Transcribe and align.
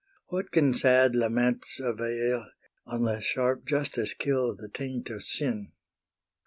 What 0.29 0.49
can 0.51 0.73
sad 0.73 1.13
laments 1.15 1.79
avail 1.79 2.47
Unless 2.87 3.23
sharp 3.23 3.67
justice 3.67 4.15
kill 4.15 4.55
the 4.55 4.67
taint 4.67 5.11
of 5.11 5.21
sin? 5.21 5.73